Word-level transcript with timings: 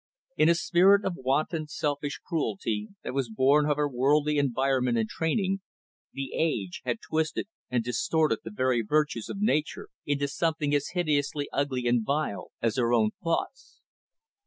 In 0.35 0.49
a 0.49 0.55
spirit 0.55 1.05
of 1.05 1.13
wanton, 1.15 1.67
selfish 1.67 2.17
cruelty, 2.25 2.87
that 3.03 3.13
was 3.13 3.29
born 3.29 3.69
of 3.69 3.77
her 3.77 3.87
worldly 3.87 4.39
environment 4.39 4.97
and 4.97 5.07
training, 5.07 5.61
"The 6.11 6.31
Age" 6.33 6.81
had 6.85 7.01
twisted 7.07 7.45
and 7.69 7.83
distorted 7.83 8.39
the 8.43 8.49
very 8.49 8.81
virtues 8.81 9.29
of 9.29 9.39
"Nature" 9.41 9.89
into 10.07 10.27
something 10.27 10.73
as 10.73 10.87
hideously 10.95 11.49
ugly 11.53 11.85
and 11.85 12.03
vile 12.03 12.49
as 12.63 12.77
her 12.77 12.91
own 12.91 13.11
thoughts. 13.23 13.81